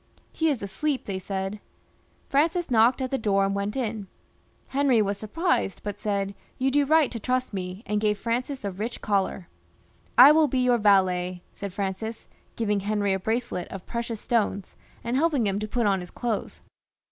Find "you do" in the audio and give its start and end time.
6.57-6.85